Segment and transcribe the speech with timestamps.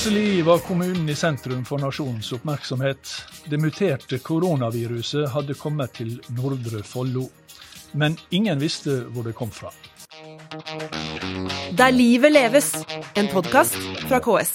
[0.00, 3.08] Plutselig var kommunen i sentrum for nasjonens oppmerksomhet.
[3.52, 7.26] Det muterte koronaviruset hadde kommet til Nordre Follo.
[7.92, 9.68] Men ingen visste hvor det kom fra.
[11.76, 12.70] Der livet leves,
[13.12, 13.76] en podkast
[14.06, 14.54] fra KS.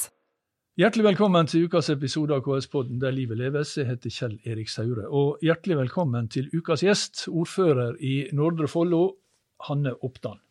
[0.81, 3.75] Hjertelig velkommen til ukas episode av KS-podden Der livet leves.
[3.77, 5.05] Jeg heter Kjell Erik Saure.
[5.05, 9.11] Og hjertelig velkommen til ukas gjest, ordfører i Nordre Follo,
[9.69, 10.41] Hanne Oppdan.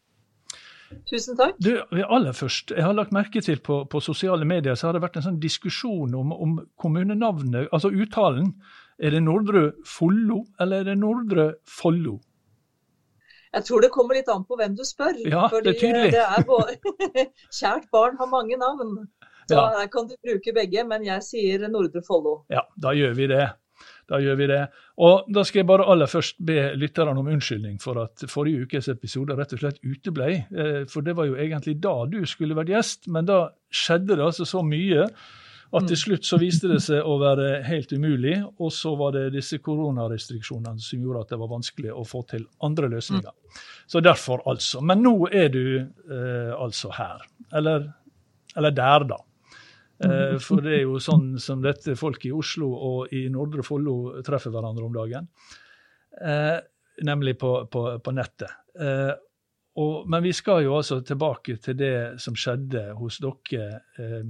[1.11, 1.57] Tusen takk.
[1.63, 1.71] Du,
[2.09, 5.17] aller først, Jeg har lagt merke til på, på sosiale medier så har det vært
[5.21, 8.55] en sånn diskusjon om, om kommunenavnet, altså uttalen.
[8.99, 12.21] Er det Nordre Follo eller er det Nordre Follo?
[13.55, 15.15] Jeg tror det kommer litt an på hvem du spør.
[15.31, 16.13] Ja, det er tydelig.
[16.15, 16.75] Det er både,
[17.61, 18.97] kjært barn har mange navn.
[19.49, 19.67] Så Ja.
[19.79, 22.45] her kan du bruke begge, men jeg sier Nordre Follo.
[22.51, 23.45] Ja, da gjør vi det.
[24.11, 24.61] Da gjør vi det.
[25.05, 28.89] Og da skal jeg bare aller først be lytterne om unnskyldning for at forrige ukes
[28.93, 30.35] episode rett og slett uteblei.
[30.53, 34.25] Eh, For det var jo egentlig da du skulle vært gjest, men da skjedde det
[34.27, 35.09] altså så mye
[35.75, 38.37] at til slutt så viste det seg å være helt umulig.
[38.63, 42.45] Og så var det disse koronarestriksjonene som gjorde at det var vanskelig å få til
[42.63, 43.33] andre løsninger.
[43.91, 44.81] Så derfor, altså.
[44.87, 47.25] Men nå er du eh, altså her.
[47.53, 47.89] Eller,
[48.55, 49.19] eller der, da.
[50.03, 54.23] Eh, For det er jo sånn som dette folk i Oslo og i Nordre Follo
[54.27, 55.29] treffer hverandre om dagen.
[56.21, 56.59] Eh,
[57.05, 58.51] nemlig på, på, på nettet.
[58.81, 59.13] Eh,
[59.75, 64.21] og, men vi skal jo altså tilbake til det som skjedde hos dere eh,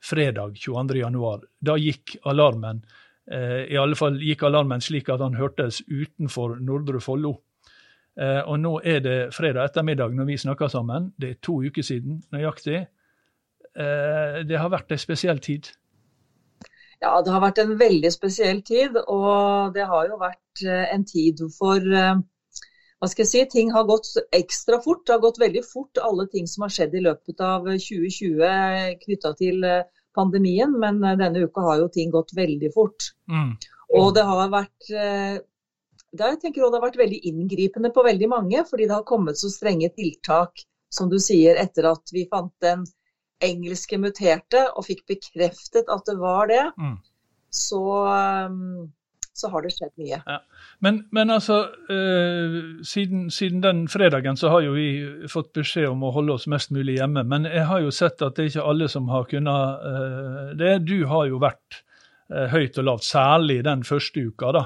[0.00, 1.42] fredag 22.1.
[1.60, 2.80] Da gikk alarmen.
[3.28, 7.34] Eh, I alle fall gikk alarmen slik at han hørtes utenfor Nordre Follo.
[8.16, 11.10] Eh, og nå er det fredag ettermiddag når vi snakker sammen.
[11.20, 12.86] Det er to uker siden nøyaktig.
[13.76, 15.68] Eh, det har vært en spesiell tid.
[17.02, 21.04] Ja, det har vært en veldig spesiell tid, og det har jo vært eh, en
[21.04, 22.16] tid for eh,
[22.96, 25.04] hva skal jeg si, ting har gått ekstra fort.
[25.04, 29.34] Det har gått veldig fort, alle ting som har skjedd i løpet av 2020 knytta
[29.36, 29.66] til
[30.16, 30.72] pandemien.
[30.80, 33.10] Men denne uka har jo ting gått veldig fort.
[33.28, 33.52] Mm.
[34.00, 38.64] Og det har vært det, jeg tenker det har vært veldig inngripende på veldig mange,
[38.64, 42.86] fordi det har kommet så strenge tiltak, som du sier, etter at vi fant den
[43.44, 46.64] engelske muterte og fikk bekreftet at det var det.
[46.80, 46.96] Mm.
[47.52, 47.80] Så,
[48.50, 48.86] um,
[49.36, 50.20] så har det skjedd mye.
[50.84, 51.58] Men, men altså,
[51.92, 54.88] eh, siden, siden den fredagen så har jo vi
[55.32, 57.24] fått beskjed om å holde oss mest mulig hjemme.
[57.28, 60.72] Men jeg har jo sett at det er ikke alle som har kunnet eh, det.
[60.88, 61.82] Du har jo vært
[62.32, 64.54] eh, høyt og lavt, særlig den første uka.
[64.56, 64.64] da.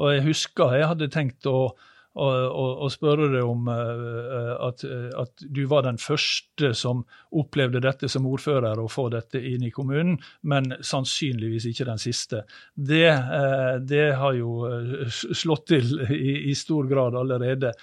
[0.00, 1.70] Og jeg husker jeg hadde tenkt å,
[2.16, 7.02] å, og, og spørre deg om eh, at, eh, at du var den første som
[7.36, 10.16] opplevde dette som ordfører, å få dette inn i kommunen,
[10.48, 12.42] men sannsynligvis ikke den siste.
[12.72, 17.74] Det, eh, det har jo eh, slått til i, i stor grad allerede.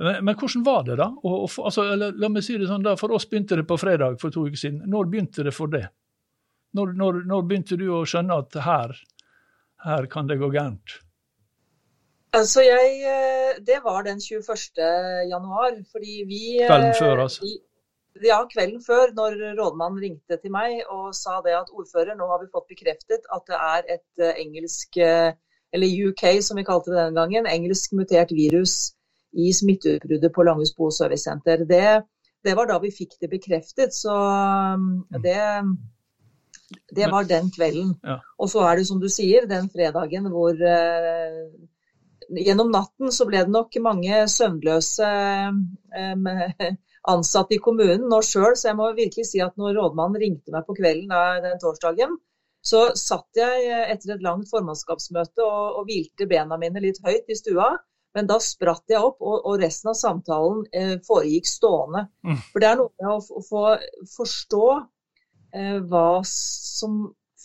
[0.00, 1.10] Men, men hvordan var det, da?
[1.22, 3.80] Og, og, altså, eller, la meg si det sånn da, For oss begynte det på
[3.80, 4.82] fredag for to uker siden.
[4.88, 5.84] Når begynte det for det?
[6.72, 8.96] Når, når, når begynte du å skjønne at her,
[9.84, 11.02] her kan det gå gærent?
[12.32, 14.86] Altså jeg, eh, det var den 21.
[15.34, 17.40] januar, fordi vi eh, Kvelden før, altså.
[17.44, 17.62] vi-
[18.28, 22.38] Ja, kvelden før, når rådmannen ringte til meg og sa det at ordfører, nå har
[22.42, 24.90] vi fått bekreftet at det er et engelsk,
[25.74, 28.74] eller UK som vi kalte det den gangen, engelsk mutert virus
[29.32, 31.64] i smitteutbruddet på Langhus bo- og servicesenter.
[31.64, 32.04] Det,
[32.44, 34.12] det var da vi fikk det bekreftet, så
[34.76, 35.40] um, det,
[36.96, 37.94] det var den kvelden.
[38.04, 38.18] Ja.
[38.38, 40.52] Og så er det som du sier, den fredagen hvor
[42.32, 45.08] Gjennom natten så ble det nok mange søvnløse
[45.98, 46.66] eh,
[47.12, 50.64] ansatte i kommunen nå sjøl, så jeg må virkelig si at når rådmannen ringte meg
[50.68, 51.12] på kvelden
[51.44, 52.14] den torsdagen,
[52.62, 57.30] så satt jeg eh, etter et langt formannskapsmøte og, og hvilte bena mine litt høyt
[57.30, 57.72] i stua.
[58.12, 62.04] Men da spratt jeg opp, og, og resten av samtalen eh, foregikk stående.
[62.28, 62.38] Mm.
[62.52, 63.62] For det er noe med å å få
[64.12, 64.66] forstå
[65.56, 67.02] eh, hva som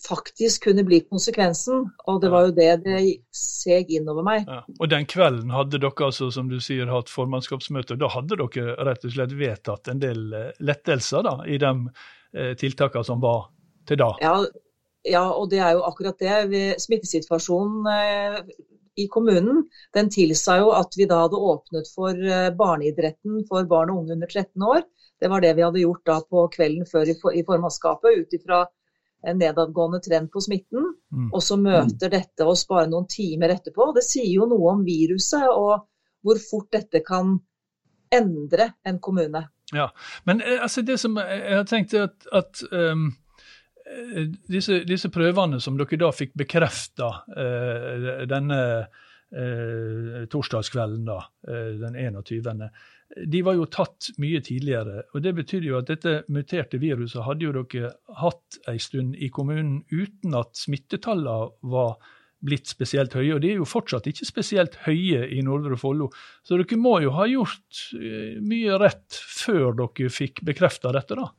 [0.08, 1.88] faktisk kunne bli konsekvensen.
[2.08, 3.02] Og det var jo det det
[3.36, 4.46] seg innover meg.
[4.48, 4.62] Ja.
[4.80, 8.00] Og den kvelden hadde dere altså, som du sier, hatt formannskapsmøte.
[8.00, 11.74] Da hadde dere rett og slett vedtatt en del eh, lettelser da, i de
[12.38, 13.50] eh, tiltakene som var
[13.88, 14.14] til da.
[14.24, 14.40] Ja,
[15.08, 16.74] ja, og det er jo akkurat det.
[16.84, 18.42] Smittesituasjonen eh,
[18.98, 23.94] i kommunen den tilsa jo at vi da hadde åpnet for eh, barneidretten for barn
[23.94, 24.82] og unge under 13 år.
[25.22, 28.36] Det var det vi hadde gjort da på kvelden før i, for, i formannskapet, ut
[28.38, 28.66] ifra
[29.28, 30.88] en nedadgående trend på smitten.
[31.12, 31.28] Mm.
[31.32, 33.92] Og så møter dette oss bare noen timer etterpå.
[33.96, 35.88] Det sier jo noe om viruset og
[36.26, 37.38] hvor fort dette kan
[38.14, 39.44] endre en kommune.
[39.76, 39.90] Ja,
[40.24, 43.08] Men eh, altså, det som jeg jeg har tenkt er at, at eh,
[44.48, 47.12] disse, disse prøvene som dere da fikk bekrefta,
[48.28, 48.62] denne
[49.36, 52.70] eh, torsdagskvelden, da, eh, den 21.
[53.08, 55.06] De var jo tatt mye tidligere.
[55.14, 59.30] og Det betyr jo at dette muterte viruset hadde jo dere hatt en stund i
[59.34, 61.96] kommunen uten at smittetallene var
[62.44, 63.34] blitt spesielt høye.
[63.36, 66.12] Og de er jo fortsatt ikke spesielt høye i Nordre Follo.
[66.46, 71.32] Så dere må jo ha gjort eh, mye rett før dere fikk bekrefta dette, da?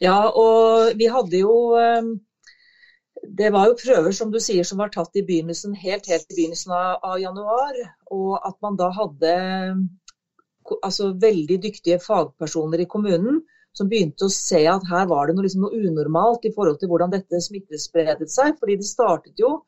[0.00, 2.14] Ja, og vi hadde jo eh,
[3.28, 6.36] det var jo prøver som du sier, som var tatt i begynnelsen, helt, helt i
[6.36, 7.76] begynnelsen av, av januar.
[8.14, 9.34] Og at man da hadde
[10.82, 13.40] altså, veldig dyktige fagpersoner i kommunen
[13.76, 16.90] som begynte å se at her var det noe, liksom, noe unormalt i forhold til
[16.90, 18.56] hvordan dette smittespredet seg.
[18.58, 19.60] Fordi det startet jo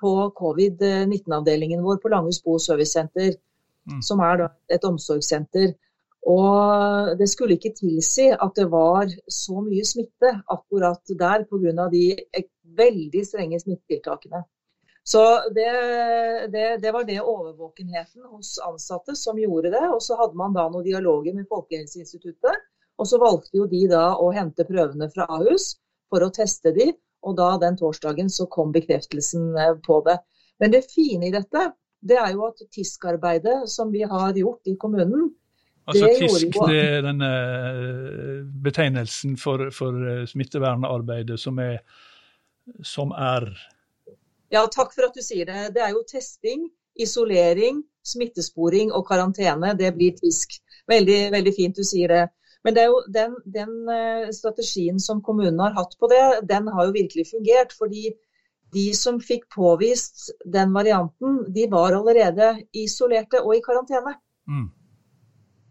[0.00, 3.38] på covid-19-avdelingen vår på Langhus bo- servicesenter,
[3.88, 4.02] mm.
[4.04, 5.72] som er et omsorgssenter.
[6.28, 11.88] Og det skulle ikke tilsi at det var så mye smitte akkurat der pga.
[11.88, 12.04] de
[12.78, 14.42] veldig strenge smittetiltakene.
[15.08, 15.22] Så
[15.56, 15.70] det,
[16.52, 19.84] det, det, var det overvåkenheten hos ansatte som gjorde det.
[19.88, 22.66] Og så hadde man da noen dialoger med Folkehelseinstituttet.
[23.00, 25.78] Og så valgte jo de da å hente prøvene fra Ahus
[26.12, 26.90] for å teste de.
[27.24, 30.18] Og da den torsdagen så kom bekreftelsen eh, på det.
[30.60, 31.70] Men det fine i dette,
[32.04, 35.30] det er jo at TISK-arbeidet som vi har gjort i kommunen,
[35.88, 41.80] Altså TISK det er denne eh, betegnelsen for, for eh, smittevernarbeidet som er
[42.84, 43.48] som er
[44.52, 45.74] Ja, takk for at du sier det.
[45.76, 46.68] Det er jo testing,
[46.98, 49.74] isolering, smittesporing og karantene.
[49.78, 50.58] Det blir TISK.
[50.88, 52.24] Veldig, veldig fint du sier det.
[52.64, 56.66] Men det er jo den, den, eh, strategien som kommunen har hatt på det, den
[56.74, 57.76] har jo virkelig fungert.
[57.76, 58.10] Fordi
[58.74, 64.16] de som fikk påvist den varianten, de var allerede isolerte og i karantene.
[64.48, 64.66] Mm.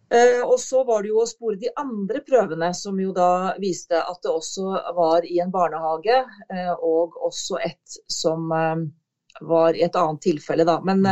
[0.09, 4.00] Eh, og så var det jo å spore de andre prøvene, som jo da viste
[4.00, 6.21] at det også var i en barnehage,
[6.54, 8.86] eh, og også et som eh,
[9.50, 10.80] var i et annet tilfelle, da.
[10.88, 11.04] Men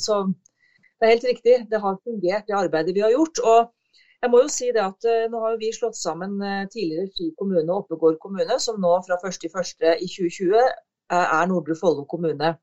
[0.00, 3.38] så det er helt riktig, det har fungert, det arbeidet vi har gjort.
[3.44, 6.40] Og jeg må jo si det at nå har vi slått sammen
[6.72, 9.86] tidligere Ski kommune og Oppegård kommune, som nå fra 1.1.
[10.00, 10.58] i 2020
[11.14, 12.56] er Nordre Follo kommune.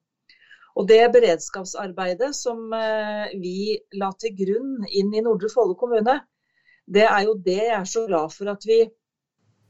[0.79, 6.21] Og det beredskapsarbeidet som eh, vi la til grunn inn i Nordre Follo kommune,
[6.87, 8.81] det er jo det jeg er så glad for at vi,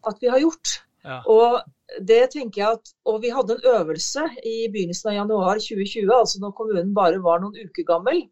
[0.08, 0.76] at vi har gjort.
[1.06, 1.22] Ja.
[1.30, 1.62] Og
[2.08, 6.42] det tenker jeg at, og vi hadde en øvelse i begynnelsen av januar 2020, altså
[6.42, 8.24] når kommunen bare var noen uker gammel.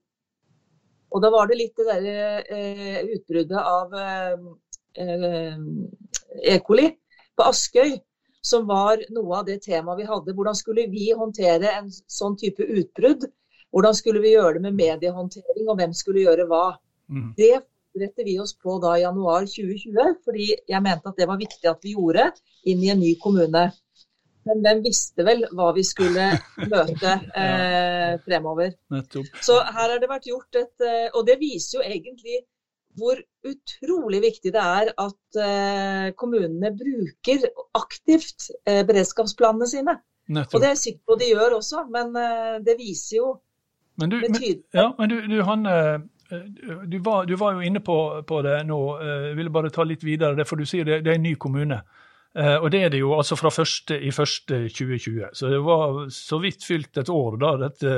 [1.10, 4.36] Og da var det litt det der eh, utbruddet av eh,
[5.02, 5.58] eh,
[6.54, 6.60] E.
[6.66, 6.86] coli
[7.34, 7.96] på Askøy
[8.46, 10.36] som var noe av det temaet vi hadde.
[10.36, 13.28] Hvordan skulle vi håndtere en sånn type utbrudd?
[13.74, 16.64] Hvordan skulle vi gjøre det med mediehåndtering, og hvem skulle gjøre hva?
[17.10, 17.34] Mm.
[17.38, 21.42] Det forberedte vi oss på da i januar 2020, fordi jeg mente at det var
[21.42, 22.30] viktig at vi gjorde
[22.70, 23.70] inn i en ny kommune.
[24.48, 26.30] Men hvem visste vel hva vi skulle
[26.74, 28.72] møte eh, fremover.
[29.44, 32.40] Så her har det vært gjort et eh, Og det viser jo egentlig
[33.00, 37.48] hvor utrolig viktig det er at eh, kommunene bruker
[37.78, 39.98] aktivt eh, beredskapsplanene sine.
[40.30, 40.56] Nettopp.
[40.56, 43.30] Og det er jeg sikker på de gjør også, men eh, det viser jo
[44.00, 45.72] men du, med Men, Ja, men du, du Hanne,
[46.88, 47.98] du var, du var, jo inne på,
[48.28, 48.78] på, det nå.
[49.04, 51.34] Jeg ville bare ta litt videre det, for du sier det, det er en ny
[51.36, 51.82] kommune.
[52.38, 55.32] Uh, og det er det jo altså fra første i første 2020.
[55.34, 57.94] Så det var så vidt fylt et år da dette,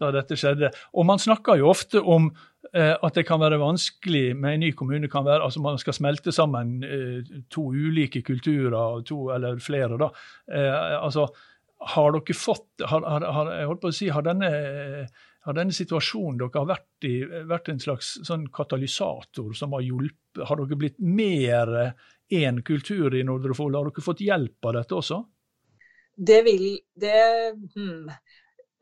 [0.00, 0.68] da dette skjedde.
[0.92, 4.70] Og man snakker jo ofte om uh, at det kan være vanskelig med en ny
[4.76, 5.08] kommune.
[5.08, 9.96] kan være, altså Man skal smelte sammen uh, to ulike kulturer, to eller flere.
[9.96, 10.12] da.
[11.00, 11.26] altså,
[11.96, 14.50] Har dere fått har, har, har, jeg holdt på å si, har denne,
[15.42, 20.18] har denne situasjonen dere har vært i, vært en slags sånn katalysator som har hjulpet?
[20.44, 21.94] Har dere blitt mer
[22.32, 23.78] én kultur i Nordre Follo.
[23.80, 25.22] Har dere fått hjelp av dette også?
[26.16, 26.66] Det vil
[27.00, 27.18] det,
[27.74, 28.08] hmm.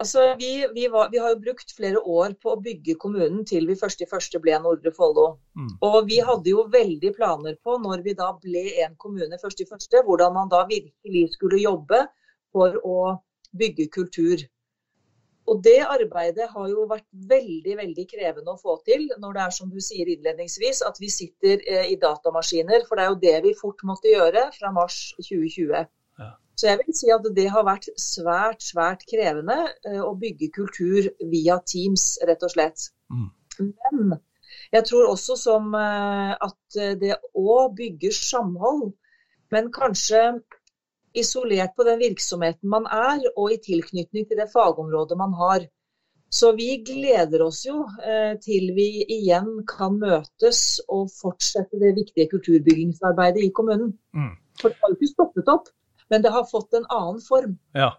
[0.01, 3.67] Altså, vi, vi, var, vi, har jo brukt flere år på å bygge kommunen til
[3.69, 5.27] vi først i første ble Nordre Follo.
[5.59, 5.75] Mm.
[5.85, 9.69] Og vi hadde jo veldig planer på, når vi da ble en kommune først i
[9.69, 12.01] første, hvordan man da virkelig skulle jobbe
[12.55, 12.97] for å
[13.61, 14.47] bygge kultur.
[15.51, 19.55] Og det arbeidet har jo vært veldig veldig krevende å få til når det er
[19.57, 22.85] som du sier innledningsvis, at vi sitter eh, i datamaskiner.
[22.87, 25.91] For det er jo det vi fort måtte gjøre fra mars 2020.
[26.21, 26.31] Ja.
[26.55, 31.11] Så jeg vil si at det har vært svært, svært krevende eh, å bygge kultur
[31.33, 32.87] via Teams, rett og slett.
[33.11, 33.29] Mm.
[33.59, 34.17] Men
[34.71, 38.93] jeg tror også som eh, at det òg bygger samhold.
[39.51, 40.21] Men kanskje
[41.17, 45.67] isolert på den virksomheten man er, og i tilknytning til det fagområdet man har.
[46.31, 52.31] Så vi gleder oss jo eh, til vi igjen kan møtes og fortsette det viktige
[52.31, 53.97] kulturbyggingsarbeidet i kommunen.
[54.15, 54.37] Mm.
[54.61, 55.73] For det har jo ikke stoppet opp.
[56.11, 57.53] Men det har fått en annen form.
[57.79, 57.93] Ja,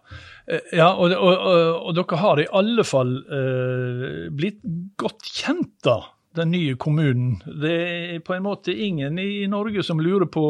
[0.76, 4.60] ja og, og, og, og, dere har i alle fall eh, blitt
[5.00, 6.02] godt kjent, da
[6.36, 7.36] den nye kommunen.
[7.62, 7.72] Det
[8.16, 10.44] er på en måte ingen i Norge som lurer på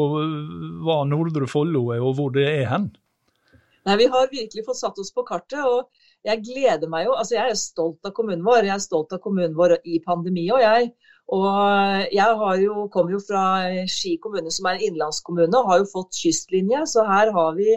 [0.85, 2.91] hva Nordre Follo er, og hvor det er hen.
[3.83, 5.59] Nei, Vi har virkelig fått satt oss på kartet.
[5.59, 5.89] og
[6.23, 7.13] Jeg gleder meg jo.
[7.13, 8.63] altså Jeg er stolt av kommunen vår.
[8.63, 10.45] Jeg er stolt av kommunen vår i pandemi.
[10.55, 10.93] Og jeg,
[11.27, 11.49] og
[12.11, 13.43] jeg har jo, kommer jo fra
[13.87, 16.85] Ski kommune, som er en innlandskommune, og har jo fått kystlinje.
[16.87, 17.75] Så her har vi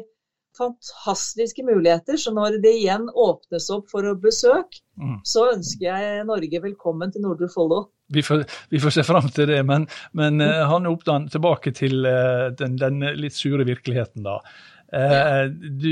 [0.56, 2.16] fantastiske muligheter.
[2.16, 5.20] Så når det igjen åpnes opp for å besøke, mm.
[5.26, 7.88] så ønsker jeg Norge velkommen til Nordre Follo.
[8.08, 12.06] Vi får, vi får, se fram til det, men, men uh, Hanne Oppdan, tilbake til
[12.06, 14.38] uh, den, den, litt sure virkeligheten, da.
[14.86, 15.90] Uh, du,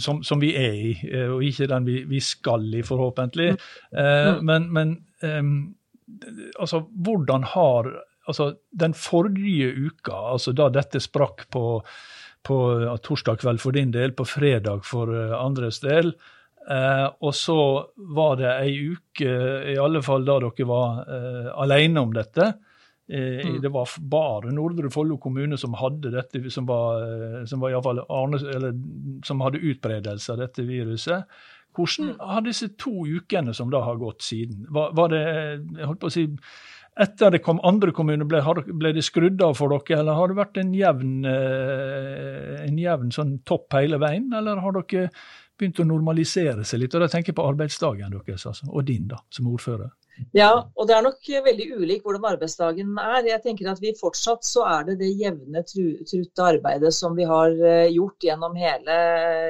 [0.00, 0.92] som, som, vi er i,
[1.24, 3.54] og ikke den vi, vi skal i, forhåpentlig.
[3.94, 4.44] Mm.
[4.44, 4.92] Men, men
[5.24, 5.54] um,
[6.60, 7.88] altså, hvordan har
[8.28, 11.80] altså, den forrige uka, altså da dette sprakk på
[12.44, 12.56] på
[13.00, 16.10] torsdag kveld for din del, på fredag for andres del.
[16.64, 17.56] Uh, og så
[18.16, 19.32] var det ei uke,
[19.74, 22.54] i alle fall da dere var eh, alene om dette.
[23.04, 23.58] Mm.
[23.60, 27.02] Det var bare Nordre Follo kommune som hadde dette, som var,
[27.44, 28.72] som var iallfall Arne, eller,
[29.28, 31.28] som hadde utbredelse av dette viruset.
[31.76, 32.22] Hvordan mm.
[32.30, 36.08] har disse to ukene som da har gått siden, var, var det jeg holdt på
[36.08, 36.24] å si,
[37.00, 40.38] etter det kom andre kommuner, ble, ble, det skrudd av for dere, eller har det
[40.38, 45.08] vært en jevn, eh, en jevn sånn topp hele veien, eller har dere
[45.58, 46.94] begynt å normalisere seg litt?
[46.94, 49.90] Og da tenker jeg på arbeidsdagen deres, altså, og din da, som ordfører.
[50.34, 53.26] Ja, og det er nok veldig ulik hvordan arbeidsdagen er.
[53.26, 57.54] Jeg tenker at vi fortsatt så er det det jevne, trutte arbeidet som vi har
[57.58, 58.98] eh, gjort gjennom hele,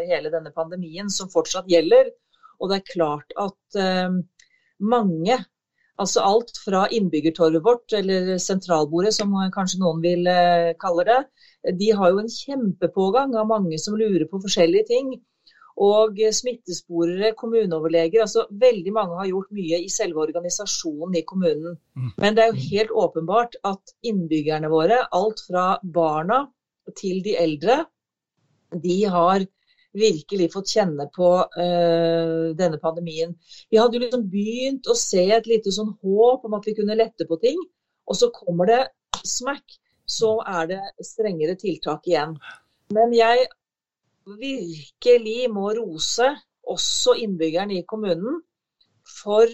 [0.09, 2.09] hele, denne pandemien, som fortsatt gjelder.
[2.63, 4.15] Og det er klart at uh,
[4.81, 5.37] mange
[6.03, 11.21] Altså alt fra innbyggertorvet vårt, eller sentralbordet som kanskje noen vil eh, kalle det.
[11.79, 15.15] De har jo en kjempepågang av mange som lurer på forskjellige ting.
[15.85, 18.21] Og smittesporere, kommuneoverleger.
[18.23, 21.79] altså Veldig mange har gjort mye i selve organisasjonen i kommunen.
[21.99, 22.13] Mm.
[22.23, 26.45] Men det er jo helt åpenbart at innbyggerne våre, alt fra barna
[26.99, 27.85] til de eldre,
[28.83, 29.47] de har
[29.95, 33.35] virkelig fått kjenne på uh, denne pandemien.
[33.71, 36.99] Vi hadde jo liksom begynt å se et lite sånn håp om at vi kunne
[36.99, 37.61] lette på ting,
[38.05, 38.81] og så kommer det
[39.25, 42.35] smack, så er det strengere tiltak igjen.
[42.93, 43.47] Men jeg
[44.41, 46.29] virkelig må rose
[46.71, 48.41] også innbyggerne i kommunen
[49.23, 49.49] for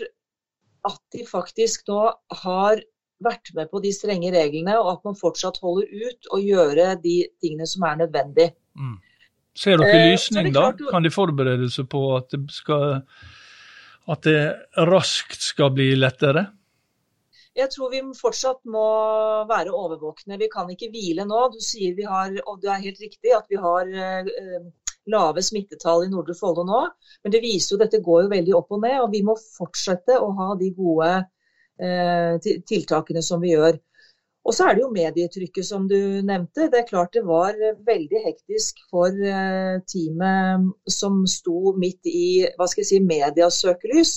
[0.87, 2.03] at de faktisk nå
[2.43, 2.83] har
[3.21, 7.17] vært med på de strenge reglene, og at man fortsatt holder ut og gjøre de
[7.43, 8.49] tingene som er nødvendig.
[8.79, 8.97] Mm.
[9.57, 10.71] Ser dere eh, lysning, da?
[10.91, 13.01] Kan de forberede seg på at det, skal,
[14.11, 14.41] at det
[14.89, 16.47] raskt skal bli lettere?
[17.59, 18.85] Jeg tror vi fortsatt må
[19.51, 20.39] være overvåkne.
[20.39, 21.49] Vi kan ikke hvile nå.
[21.51, 24.63] Du sier vi har, og det er helt riktig, at vi har eh,
[25.11, 26.85] lave smittetall i Nordre Follo nå.
[27.25, 30.19] Men det viser jo dette går jo veldig opp og ned, og vi må fortsette
[30.23, 31.11] å ha de gode
[31.83, 33.81] eh, tiltakene som vi gjør.
[34.49, 36.71] Og så er det jo medietrykket som du nevnte.
[36.73, 37.57] Det er klart det var
[37.87, 44.15] veldig hektisk for eh, teamet som sto midt i hva skal jeg si, medias søkelys.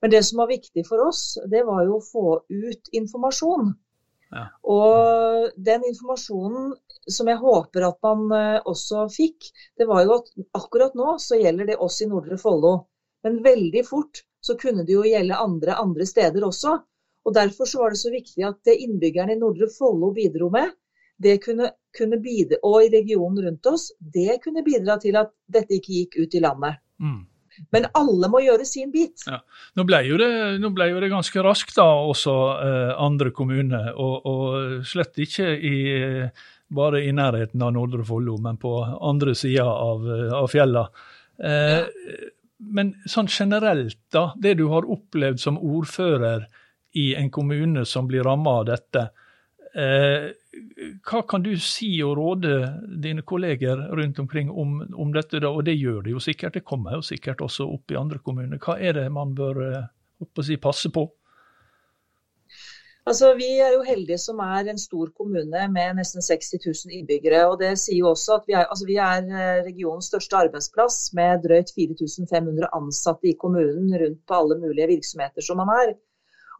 [0.00, 3.74] Men det som var viktig for oss, det var jo å få ut informasjon.
[4.34, 4.46] Ja.
[4.66, 6.72] Og den informasjonen
[7.10, 11.38] som jeg håper at man eh, også fikk, det var jo at akkurat nå så
[11.40, 12.76] gjelder det oss i Nordre Follo.
[13.26, 16.78] Men veldig fort så kunne det jo gjelde andre andre steder også.
[17.24, 20.74] Og Derfor så var det så viktig at det innbyggerne i Nordre Follo bidro med,
[21.16, 25.78] det kunne, kunne bidra, og i regionen rundt oss, det kunne bidra til at dette
[25.78, 26.82] ikke gikk ut i landet.
[27.00, 27.22] Mm.
[27.70, 29.22] Men alle må gjøre sin bit.
[29.30, 29.38] Ja.
[29.78, 30.30] Nå, ble det,
[30.62, 35.52] nå, ble jo det, ganske raskt da også eh, andre kommuner, og, og, slett ikke
[35.54, 35.76] i,
[36.74, 40.08] bare i nærheten av Nordre Follo, men på andre sida av,
[40.42, 40.88] av fjella.
[41.38, 42.30] Eh, ja.
[42.74, 46.46] Men sånn generelt, da, det du har opplevd som ordfører
[46.94, 49.08] i en kommune som blir ramma av dette.
[49.74, 50.28] Eh,
[51.02, 52.52] hva kan du si og råde
[53.02, 55.40] dine kolleger rundt omkring om, om, dette?
[55.42, 58.22] da, Og det gjør det jo sikkert, det kommer jo sikkert også opp i andre
[58.22, 58.60] kommuner.
[58.62, 59.84] Hva er det man bør eh,
[60.46, 61.08] si, passe på?
[63.04, 67.42] Altså, Vi er jo heldige som er en stor kommune med nesten 60 000 innbyggere.
[67.50, 71.10] og Det sier jo også at vi er, altså vi er eh, regionens største arbeidsplass
[71.18, 75.96] med drøyt 4500 ansatte i kommunen rundt på alle mulige virksomheter som man er.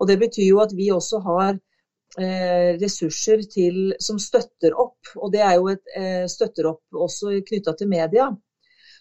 [0.01, 5.15] Og Det betyr jo at vi også har eh, ressurser til, som støtter opp.
[5.17, 8.31] Og det er jo et eh, støtter opp også knytta til media.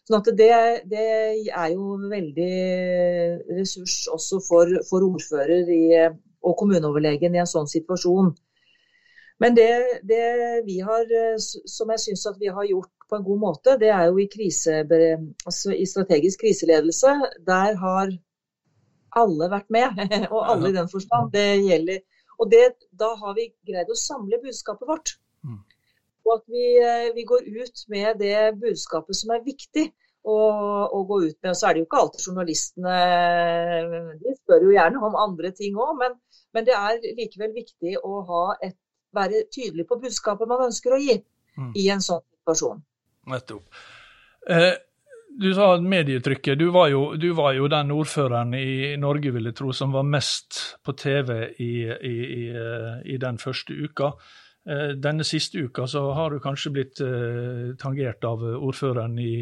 [0.04, 0.54] Sånn at det,
[0.92, 1.04] det,
[1.48, 2.56] er jo veldig
[3.56, 5.84] ressurs også for, for ordfører i,
[6.44, 8.34] og kommuneoverlegen i en sånn situasjon.
[9.40, 9.70] Men det,
[10.08, 10.26] det
[10.68, 11.08] vi har,
[11.40, 14.28] som jeg syns at vi har gjort på en god måte, det er jo i,
[14.32, 14.84] krise,
[15.46, 17.16] altså i strategisk kriseledelse.
[17.48, 18.12] Der har
[19.20, 20.00] alle vært med,
[20.34, 21.32] og alle i den forstand.
[21.34, 22.02] Det gjelder.
[22.42, 22.64] Og det,
[23.00, 25.16] da har vi greid å samle budskapet vårt.
[25.46, 25.60] Mm.
[26.24, 29.90] Og at vi, eh, vi, går ut med det budskapet som er viktig
[30.24, 30.38] å,
[30.88, 31.50] å, gå ut med.
[31.52, 32.96] Og så er det jo ikke alltid journalistene
[34.22, 36.16] De spør jo gjerne om andre ting òg, men,
[36.56, 38.24] men, det er likevel viktig å
[38.64, 38.78] et,
[39.14, 41.74] være tydelig på budskapet man ønsker å gi mm.
[41.80, 42.82] i en sånn situasjon.
[43.30, 43.84] Nettopp.
[44.52, 44.74] Eh,
[45.40, 46.60] du sa medietrykket.
[46.60, 50.06] Du var, jo, du var, jo, den ordføreren i Norge vil jeg tro, som var
[50.06, 52.46] mest på TV i, i, i,
[53.16, 54.14] i den første uka.
[54.64, 59.34] Eh, denne siste uka så har du kanskje blitt eh, tangert av ordføreren i,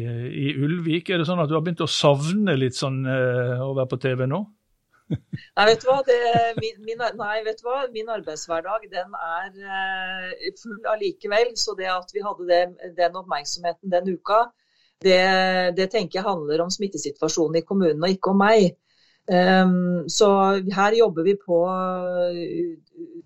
[0.46, 1.12] i, Ulvik.
[1.12, 4.00] Er det sånn at du har begynt å savne litt sånn eh, å være på
[4.02, 4.42] TV nå?
[5.12, 5.98] nei, vet du hva?
[6.06, 6.18] Det,
[6.58, 7.84] min, min, nei, vet du hva?
[7.94, 11.52] Min arbeidshverdag den er eh, full allikevel.
[11.60, 14.46] Så det at vi hadde det, den oppmerksomheten den uka,
[15.04, 18.72] det, det, tenker jeg handler om smittesituasjonen i kommunen og ikke om meg.
[19.22, 20.28] Um, så
[20.74, 21.58] her jobber vi på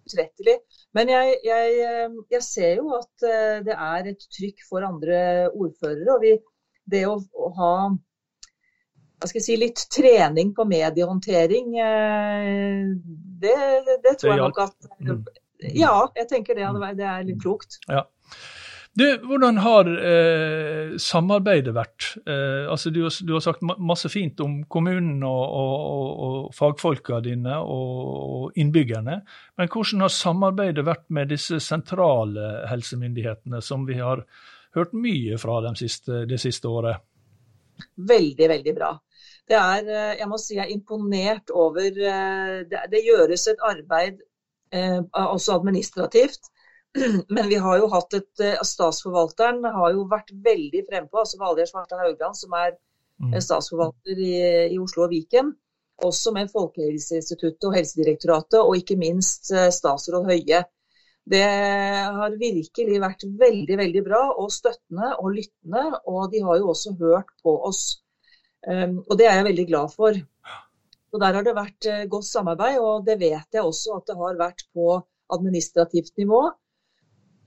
[0.06, 0.58] utrettelig.
[0.96, 6.14] Men jeg, jeg, jeg, ser jo at eh, det er et trykk for andre ordførere.
[6.14, 6.34] og vi,
[6.86, 7.72] Det å, å ha
[9.26, 12.84] si, litt trening på mediehåndtering, eh,
[13.42, 13.56] det,
[14.04, 15.24] det tror jeg nok at mm.
[15.72, 16.66] Ja, jeg tenker det,
[16.98, 17.78] det er litt klokt.
[17.88, 18.04] Ja.
[18.96, 22.06] Du, hvordan har eh, samarbeidet vært?
[22.24, 27.58] Eh, altså du, du, har sagt masse fint om kommunen og, og, og fagfolka dine
[27.60, 29.18] og innbyggerne.
[29.60, 34.24] Men hvordan har samarbeidet vært med disse sentrale helsemyndighetene, som vi har
[34.76, 37.04] hørt mye fra de siste, det siste året?
[38.00, 38.94] Veldig, veldig bra.
[39.46, 43.60] Det er, eh, jeg må si jeg er imponert over eh, Det, det gjøres et
[43.62, 44.24] arbeid
[44.72, 46.48] eh, også administrativt
[47.28, 51.70] Men vi har jo hatt et eh, Statsforvalteren har jo vært veldig frempå, altså Valgerd
[51.70, 53.32] Svartan Haugland, som er mm.
[53.32, 54.36] Eh, statsforvalter i,
[54.72, 55.52] i, Oslo og Viken.
[56.06, 60.64] Også med Folkehelseinstituttet og Helsedirektoratet, og ikke minst eh, statsråd Høie.
[61.26, 65.88] Det har virkelig vært veldig veldig bra og støttende og lyttende.
[66.06, 67.96] Og de har jo også hørt på oss.
[68.62, 70.20] Um, og det er jeg veldig glad for.
[71.10, 74.38] Og Der har det vært godt samarbeid, og det vet jeg også at det har
[74.38, 75.00] vært på
[75.34, 76.44] administrativt nivå.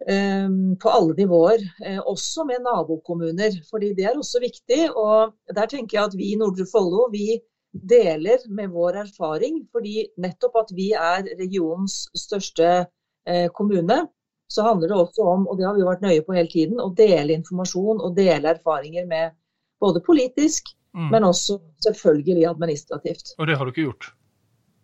[0.07, 3.51] Ehm, på alle nivåer, eh, også med nabokommuner.
[3.69, 4.95] fordi Det er også viktig.
[4.95, 7.39] og Der tenker jeg at vi i Nordre Follo vi
[7.73, 9.67] deler med vår erfaring.
[9.71, 12.87] fordi nettopp at vi er regionens største
[13.27, 14.07] eh, kommune,
[14.49, 16.95] så handler det også om, og det har vi vært nøye på hele tiden, å
[16.95, 19.31] dele informasjon og dele erfaringer med
[19.79, 20.63] både politisk,
[20.95, 21.09] mm.
[21.11, 23.35] men også selvfølgelig administrativt.
[23.37, 24.13] Og det har du ikke gjort?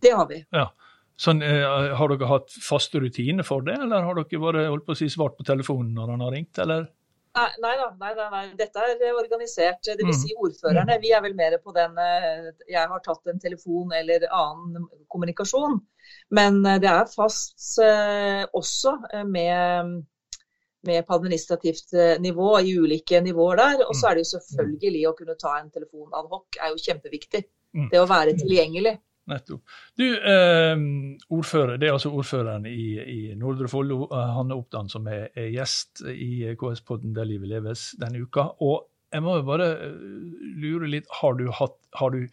[0.02, 0.44] Det har vi.
[0.54, 0.70] Ja.
[1.16, 1.64] Sånn, eh,
[1.96, 5.08] har dere hatt faste rutiner for det, eller har dere bare holdt på å si
[5.12, 6.90] svart på telefonen når han har ringt, eller?
[7.36, 9.80] Nei, nei da, nei, nei, dette er organisert.
[9.84, 10.04] Dvs.
[10.08, 11.00] vil Si ordførerne.
[11.04, 15.82] Vi er vel mer på den eh, Jeg har tatt en telefon eller annen kommunikasjon.
[16.36, 17.80] Men eh, det er fast
[18.56, 18.96] også
[19.28, 19.92] med,
[20.88, 21.92] med på administrativt
[22.24, 23.84] nivå i ulike nivåer der.
[23.88, 24.10] Og så mm.
[24.12, 27.44] er det jo selvfølgelig å kunne ta en telefon ad hoc er jo kjempeviktig.
[27.76, 27.92] Mm.
[27.92, 28.96] Det å være tilgjengelig.
[29.32, 29.64] Nettopp.
[29.98, 30.76] Du, eh,
[31.34, 36.04] ordfører, Det er altså ordføreren i, i Nordre Follo, Hanne Oppdan, som er, er, gjest
[36.12, 38.52] i KS-podden Der livet leves denne uka.
[38.62, 39.98] Og jeg må jo bare eh,
[40.62, 42.28] lure litt, har du, hatt, har, du,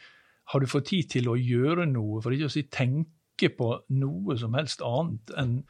[0.52, 4.36] har du, fått tid til å gjøre noe, for ikke å si tenke på noe
[4.38, 5.60] som helst annet enn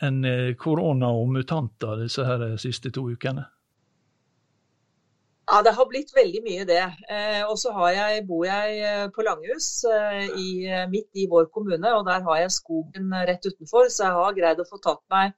[0.00, 3.44] en eh, korona og mutanter disse her siste to ukene?
[5.50, 6.82] Ja, Det har blitt veldig mye det.
[7.10, 7.72] Eh, og så
[8.28, 10.50] bor jeg eh, på Langhus, eh, i,
[10.92, 11.94] midt i vår kommune.
[11.96, 15.34] og Der har jeg skogen rett utenfor, så jeg har greid å få tatt meg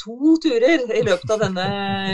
[0.00, 1.64] to turer i løpet av denne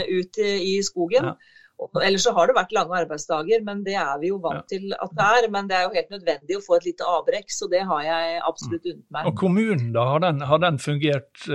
[0.07, 1.33] ut i, skogen.
[1.33, 1.59] Ja.
[2.02, 5.14] Ellers så har det vært lange arbeidsdager, men det er vi jo vant til at
[5.18, 5.46] det er.
[5.50, 8.42] Men det er jo helt nødvendig å få et lite avbrekk, så det har jeg
[8.46, 9.31] absolutt unnet meg.
[9.31, 10.07] Og kommunen, da?
[10.14, 11.46] Har den, har den fungert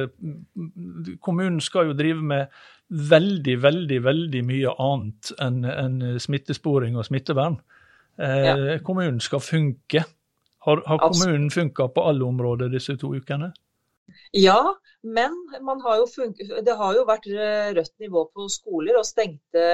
[1.23, 2.51] Kommunen skal jo drive med
[2.87, 7.59] veldig, veldig veldig mye annet enn en smittesporing og smittevern.
[8.21, 8.57] Eh, ja.
[8.85, 10.03] Kommunen skal funke.
[10.67, 13.51] Har, har kommunen funka på alle områder disse to ukene?
[14.35, 15.35] Ja, men
[15.83, 16.03] har
[16.63, 17.27] det har jo vært
[17.75, 19.65] rødt nivå på skoler og stengte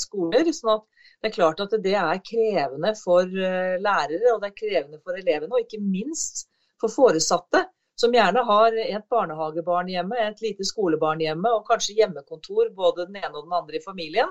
[0.00, 0.52] skoler.
[0.52, 0.84] sånn at
[1.24, 5.16] det er klart at det er krevende for eh, lærere og det er krevende for
[5.16, 6.44] elevene, og ikke minst
[6.80, 7.62] for foresatte
[8.00, 13.20] som gjerne har et barnehagebarn hjemme, et lite skolebarn hjemme og kanskje hjemmekontor både den
[13.22, 14.30] ene og den andre i familien.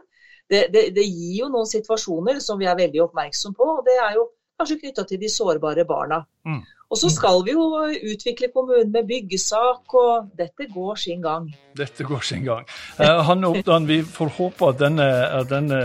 [0.50, 3.70] Det, det, det gir jo noen situasjoner som vi er veldig oppmerksom på.
[3.78, 4.28] og Det er jo
[4.60, 6.20] kanskje knytta til de sårbare barna.
[6.46, 6.60] Mm.
[6.94, 7.64] Og så skal vi jo
[8.12, 11.48] utvikle kommunen med byggesak, og dette går sin gang.
[11.78, 12.68] Dette går sin gang.
[13.00, 15.08] Eh, Hanne Oppdan, vi får håpe at denne,
[15.40, 15.80] at denne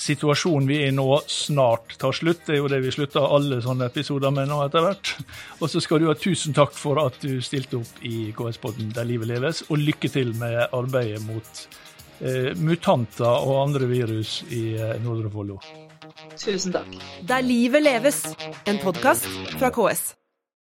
[0.00, 2.44] situasjonen vi er i nå, snart tar slutt.
[2.46, 5.14] Det er jo det vi slutter alle sånne episoder med nå etter hvert.
[5.60, 9.08] Og så skal du ha tusen takk for at du stilte opp i KS-podden Der
[9.08, 11.64] livet leves, og lykke til med arbeidet mot
[12.20, 15.60] eh, mutanter og andre virus i eh, Nordre Follo.
[16.38, 16.90] Tusen takk.
[17.26, 18.24] Der livet leves,
[18.66, 19.28] en podkast
[19.58, 20.12] fra KS.